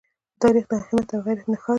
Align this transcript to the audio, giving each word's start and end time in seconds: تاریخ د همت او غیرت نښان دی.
تاریخ 0.41 0.65
د 0.71 0.73
همت 0.87 1.07
او 1.15 1.19
غیرت 1.25 1.45
نښان 1.51 1.59
دی. 1.59 1.67